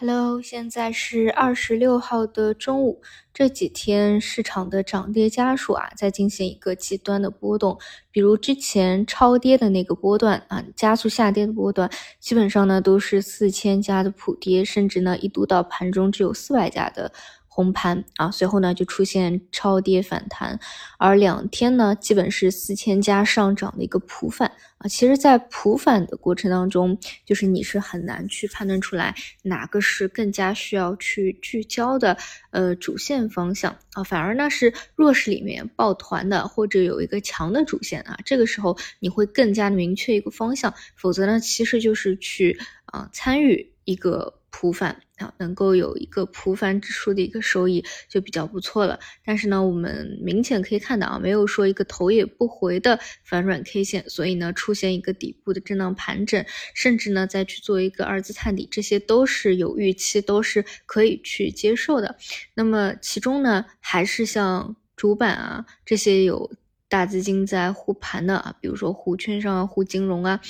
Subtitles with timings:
[0.00, 3.02] Hello，现在是二十六号的中午。
[3.34, 7.76] 这几天市场的涨跌家数啊，在进行一个极端的波动。
[8.12, 11.90] 比如之前超跌的那个波段啊，加速下跌的波段，
[12.20, 17.12] 基本上呢都是四千家的普跌，甚至呢一度到盘中只有四百家的。
[17.58, 20.60] 红盘啊，随后呢就出现超跌反弹，
[20.96, 24.86] 而两天呢基本是四千家上涨的一个普反啊。
[24.86, 26.96] 其实，在普反的过程当中，
[27.26, 32.16] 就是你是很难去判断出来哪个是更加需要去聚焦的
[32.52, 44.38] 呃主线方向啊，反而呢是弱势里面抱团的或者有一个强的主线啊，这个时候你会更加明确一个方向，否则呢其实就是去啊参与一个。
[44.50, 45.02] 普反
[45.38, 48.98] 能够有一个普反指数的一个收益就比较不错了。
[49.24, 62.16] 但是呢，我们明显可以看到啊，没有说一个头也不回的反转 K 线，所以呢，出现一个底部的震荡盘整，甚至呢再去做一个二次探底，这些都是有预期，都是可以去接受的。
[62.54, 66.50] 那么其中呢，还是像主板啊这些有
[66.88, 70.40] 大资金在护盘的啊，比如说护券商啊、护金融啊。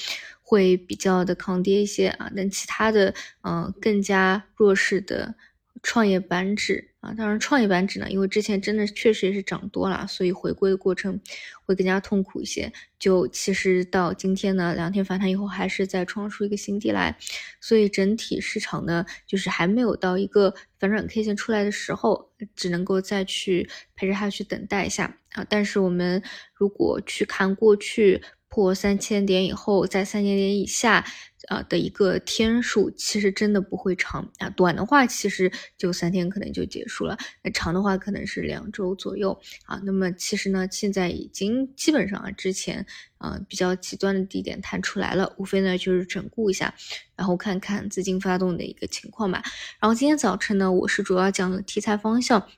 [0.49, 5.35] 会比较的抗跌一些啊，但其他的嗯更加弱势的
[5.83, 11.21] 创业板指啊，当然创业板指呢，因为之前真的确实也是涨多了，所以回归的过程
[11.67, 12.73] 会更加痛苦一些。
[12.99, 17.15] 就其实到今天呢，两天反弹以后还是在创出一个新低来，
[17.61, 25.45] 所以整体市场呢就是还没有到一个反转 K 线出来的时候，只能够再去陪着它去等待一下啊。
[25.47, 26.23] 但是我们
[26.55, 28.23] 如果去看过去。
[28.49, 31.05] 破三千点以后，在三千点以下，
[31.49, 34.49] 啊的一个天数，其实真的不会长啊。
[34.51, 39.81] 短的话，其实就三天可能就结束了；那长的话，可能是两周左右啊。
[39.85, 42.85] 那么其实呢，现在已经基本上啊，之前
[43.19, 46.75] 啊比较极端的低点弹出来了，无非呢就是整固一下，
[47.17, 49.43] 然后看看资金发动的一个情况吧。
[49.79, 52.49] 然后今天早晨呢，我是主要讲了题材方向。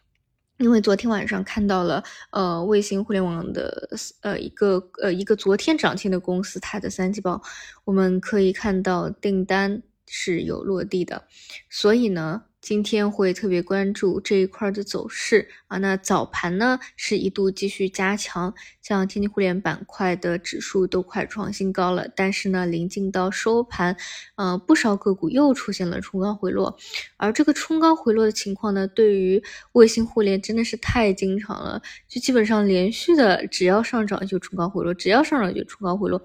[0.60, 3.88] 因为昨天晚上看到了，呃，卫星互联网的，
[4.20, 7.40] 呃，一个，呃，一个昨天涨停的公司，它的三季报，
[7.84, 11.26] 我们可以看到订单是有落地的，
[11.68, 12.42] 所以呢。
[12.60, 15.48] 今天会特别关注这一块的走势。
[15.66, 23.96] 啊，那早盘呢是一度继续加强，像天津互联板块的指数都快创新高了，但是呢临近到收盘，
[24.34, 26.78] 呃不少个股又出现了冲高回落，
[27.16, 36.22] 而这个冲高回落的情况呢，对于卫星互联真的是太经常了，就基本上连续的只要上涨就冲高回落，只要上涨就冲高回落，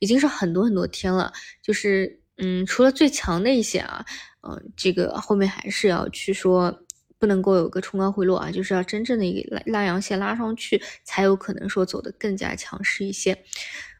[0.00, 1.32] 已经是很多很多天了，
[1.62, 4.04] 就是嗯除了最强的一些啊。
[4.48, 6.72] 嗯，这个后面还是要去说，
[7.18, 13.36] 不能够有个冲高回落啊，就是要真正的一个拉拉阳线拉上去，才有可能说走得更加强势一些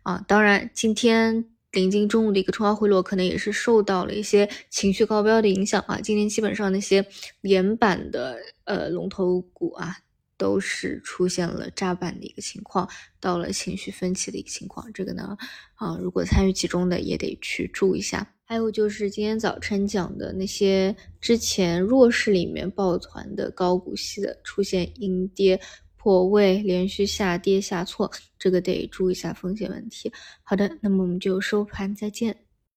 [0.04, 0.24] 啊。
[0.28, 5.98] 当然，今天临近中午的一个冲高回落，可能也是受到了一些情绪高标的影响啊。
[6.00, 7.04] 今天基本上那些
[7.40, 9.96] 连板的呃龙头股啊，
[10.38, 12.88] 都是出现了炸板的一个情况，
[13.20, 14.90] 到了情绪分歧的一个情况。
[14.94, 15.36] 这个呢，
[15.74, 18.26] 啊，如果参与其中的也得去注意一下。
[18.46, 25.60] 还有就是今天早晨讲的那些之前弱势里面抱团的高股息的出现阴跌
[25.98, 30.10] 破位，连续下跌下挫，这个得注意一下风险问题。
[30.42, 32.47] 好的，那么我们就收盘再见。